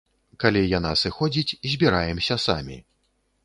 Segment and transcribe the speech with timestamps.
[0.43, 2.77] Калі яна сыходзіць, збіраемся самі.